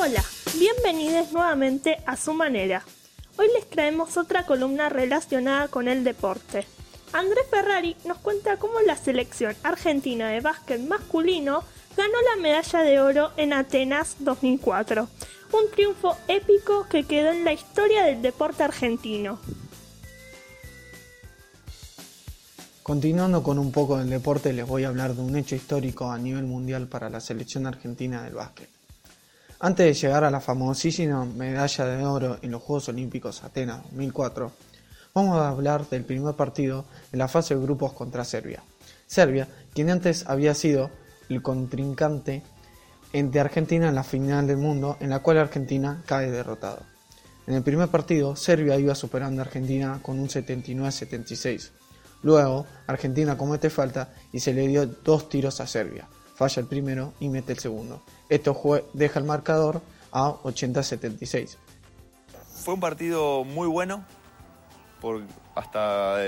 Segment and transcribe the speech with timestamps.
[0.00, 0.22] Hola,
[0.56, 2.84] bienvenidos nuevamente a su manera.
[3.36, 6.64] Hoy les traemos otra columna relacionada con el deporte.
[7.12, 11.64] Andrés Ferrari nos cuenta cómo la selección argentina de básquet masculino
[11.96, 15.08] ganó la medalla de oro en Atenas 2004,
[15.52, 19.40] un triunfo épico que quedó en la historia del deporte argentino.
[22.84, 26.18] Continuando con un poco del deporte, les voy a hablar de un hecho histórico a
[26.18, 28.77] nivel mundial para la selección argentina del básquet.
[29.60, 34.52] Antes de llegar a la famosísima medalla de oro en los Juegos Olímpicos Atenas 2004,
[35.14, 38.62] vamos a hablar del primer partido en la fase de grupos contra Serbia.
[39.08, 40.92] Serbia, quien antes había sido
[41.28, 42.44] el contrincante
[43.12, 46.82] de Argentina en la final del mundo, en la cual Argentina cae derrotado.
[47.48, 51.70] En el primer partido, Serbia iba superando a Argentina con un 79-76.
[52.22, 56.06] Luego, Argentina comete falta y se le dio dos tiros a Serbia.
[56.38, 58.00] Falla el primero y mete el segundo.
[58.28, 58.56] Esto
[58.92, 61.56] deja el marcador a 80-76.
[62.62, 64.04] Fue un partido muy bueno
[65.00, 65.22] por
[65.56, 66.18] hasta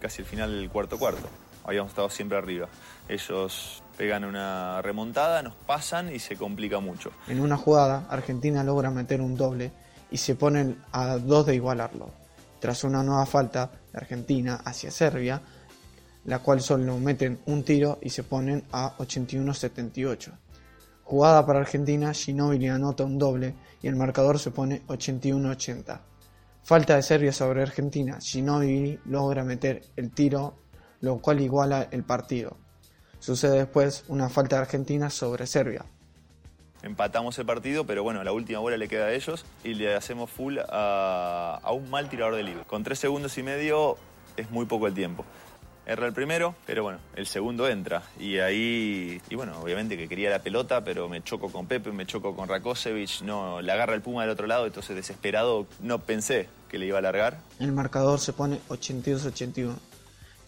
[0.00, 1.28] casi el final del cuarto cuarto.
[1.64, 2.68] Habíamos estado siempre arriba.
[3.08, 7.12] Ellos pegan una remontada, nos pasan y se complica mucho.
[7.28, 9.70] En una jugada, Argentina logra meter un doble
[10.10, 12.10] y se ponen a dos de igualarlo.
[12.58, 15.40] Tras una nueva falta de Argentina hacia Serbia,
[16.24, 20.32] la cual solo meten un tiro y se ponen a 81-78.
[21.04, 26.00] Jugada para Argentina, Ginóbili anota un doble y el marcador se pone 81-80.
[26.62, 30.54] Falta de Serbia sobre Argentina, Ginóbili logra meter el tiro,
[31.00, 32.56] lo cual iguala el partido.
[33.18, 35.84] Sucede después una falta de Argentina sobre Serbia.
[36.82, 40.30] Empatamos el partido, pero bueno, la última bola le queda a ellos y le hacemos
[40.30, 42.64] full a, a un mal tirador de libre.
[42.64, 43.96] Con tres segundos y medio
[44.36, 45.24] es muy poco el tiempo.
[45.84, 48.02] Erra el primero, pero bueno, el segundo entra.
[48.18, 52.06] Y ahí, y bueno, obviamente que quería la pelota, pero me choco con Pepe, me
[52.06, 56.48] choco con Rakosevic, no, le agarra el Puma del otro lado, entonces desesperado no pensé
[56.68, 57.38] que le iba a largar.
[57.58, 59.74] El marcador se pone 82-81.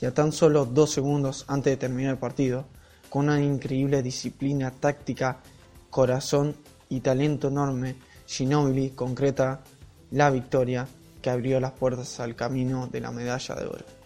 [0.01, 2.67] Ya tan solo dos segundos antes de terminar el partido,
[3.11, 5.39] con una increíble disciplina táctica,
[5.91, 6.57] corazón
[6.89, 7.97] y talento enorme,
[8.27, 9.63] Ginobili concreta
[10.11, 10.87] la victoria
[11.21, 14.04] que abrió las puertas al camino de la medalla de oro.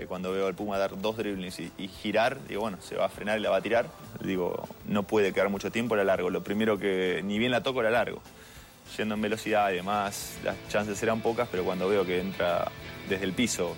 [0.00, 3.08] Eh, cuando veo al Puma dar dos driblings y, girar, digo, bueno, se va a
[3.10, 3.86] frenar y la va a tirar.
[4.20, 6.30] Digo, no puede quedar mucho tiempo, la largo.
[6.30, 8.22] Lo primero que ni bien la toco, la largo.
[8.96, 12.70] Yendo en velocidad y demás, las chances eran pocas, pero cuando veo que entra
[13.10, 13.76] desde el piso,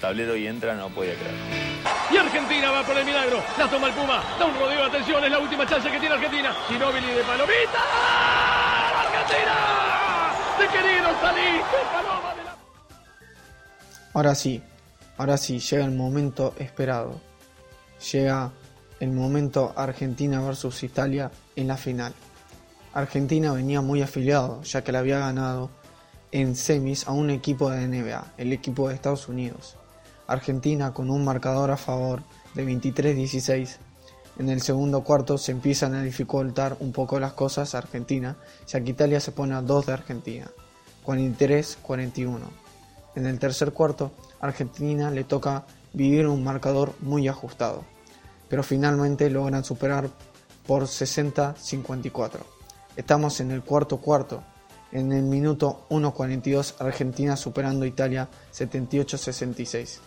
[0.00, 1.34] tablero y entra, no podía creer.
[2.10, 3.42] Y Argentina va por el milagro.
[3.58, 4.22] La toma el Puma.
[4.38, 4.84] Da un rodeo.
[4.84, 6.54] Atención, es la última chance que tiene Argentina.
[6.68, 7.78] Ginóbili de palomita.
[9.02, 10.32] ¡Argentina!
[10.58, 11.60] ¡De querido salir!
[11.92, 12.56] paloma de la...
[14.14, 14.62] Ahora sí,
[15.18, 17.20] Ahora sí, llega el momento esperado.
[18.12, 18.52] Llega
[19.00, 22.14] el momento Argentina versus Italia en la final.
[22.94, 25.70] Argentina venía muy afiliado, ya que le había ganado
[26.30, 29.76] en semis a un equipo de NBA, el equipo de Estados Unidos.
[30.28, 32.22] Argentina con un marcador a favor
[32.54, 33.76] de 23-16.
[34.38, 38.36] En el segundo cuarto se empiezan a dificultar un poco las cosas a Argentina,
[38.68, 40.48] ya que Italia se pone a 2 de Argentina,
[41.04, 42.67] 43-41.
[43.14, 47.84] En el tercer cuarto Argentina le toca vivir un marcador muy ajustado,
[48.48, 50.08] pero finalmente logran superar
[50.66, 52.40] por 60-54.
[52.96, 54.42] Estamos en el cuarto cuarto,
[54.92, 60.00] en el minuto 1.42 Argentina superando Italia 78-66.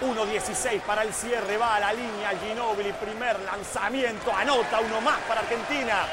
[0.00, 5.40] 1.16 para el cierre, va a la línea Ginóbili, primer lanzamiento, anota uno más para
[5.40, 6.04] Argentina,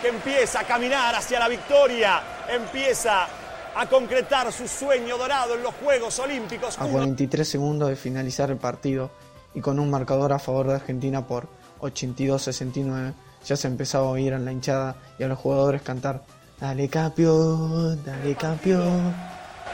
[0.00, 3.28] que empieza a caminar hacia la victoria, empieza
[3.74, 6.78] a concretar su sueño dorado en los Juegos Olímpicos.
[6.78, 9.10] A 43 segundos de finalizar el partido
[9.54, 11.48] y con un marcador a favor de Argentina por
[11.80, 16.22] 82-69, ya se empezaba a oír en la hinchada y a los jugadores cantar
[16.62, 19.12] Dale campeón, dale campeón.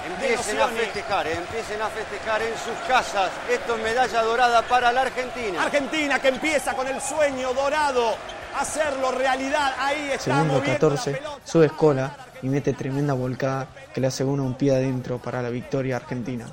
[0.07, 3.31] Empiecen a festejar, eh, empiecen a festejar en sus casas.
[3.47, 5.65] Esto es medalla dorada para la Argentina.
[5.65, 8.15] Argentina que empieza con el sueño dorado,
[8.59, 9.75] hacerlo realidad.
[9.79, 10.43] Ahí está.
[10.43, 15.43] Segundo 14, sube Escola y mete tremenda volcada que le asegura un pie adentro para
[15.43, 16.47] la victoria argentina.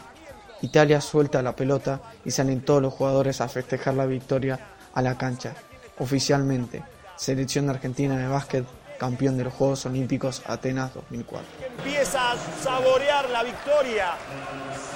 [0.61, 4.59] Italia suelta la pelota y salen todos los jugadores a festejar la victoria
[4.93, 5.53] a la cancha.
[5.99, 6.83] Oficialmente,
[7.15, 8.65] selección argentina de básquet
[8.97, 11.45] campeón de los Juegos Olímpicos Atenas 2004.
[11.77, 14.13] Empieza a saborear la victoria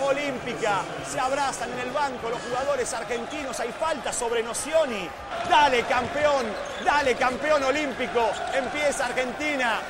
[0.01, 0.81] olímpica.
[1.07, 3.59] Se abrazan en el banco los jugadores argentinos.
[3.59, 5.07] Hay falta sobre Nocioni.
[5.49, 6.45] Dale campeón,
[6.85, 8.29] dale campeón olímpico.
[8.53, 9.81] Empieza Argentina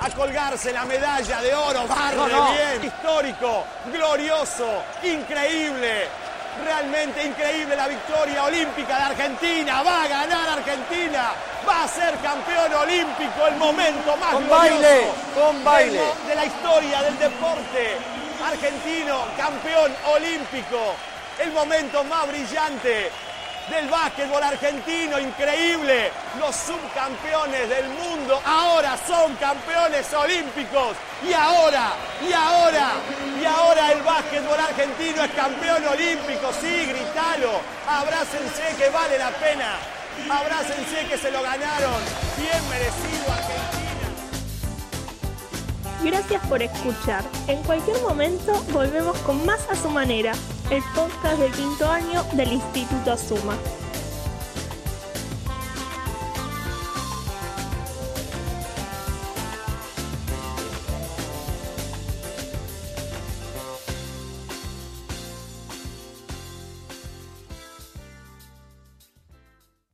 [0.00, 1.86] a colgarse la medalla de oro.
[1.86, 2.84] Barre bien.
[2.84, 6.08] Histórico, glorioso, increíble.
[6.64, 9.82] Realmente increíble la victoria olímpica de Argentina.
[9.82, 11.30] Va a ganar Argentina.
[11.68, 13.46] Va a ser campeón olímpico.
[13.46, 16.02] El momento más Con glorioso baile, con baile.
[16.26, 17.96] de la historia del deporte.
[18.44, 20.94] Argentino, campeón olímpico.
[21.38, 23.10] El momento más brillante
[23.70, 25.18] del básquetbol argentino.
[25.18, 26.10] Increíble.
[26.38, 30.96] Los subcampeones del mundo ahora son campeones olímpicos.
[31.28, 31.92] Y ahora,
[32.28, 32.92] y ahora,
[33.40, 36.52] y ahora el básquetbol argentino es campeón olímpico.
[36.60, 37.60] Sí, gritalo.
[37.88, 39.76] Abrácense que vale la pena.
[40.30, 42.00] Abrácense que se lo ganaron.
[42.36, 43.88] Bien merecido Argentina.
[46.02, 47.24] Gracias por escuchar.
[47.48, 50.32] En cualquier momento volvemos con más a su manera,
[50.70, 53.56] el podcast del quinto año del Instituto Suma.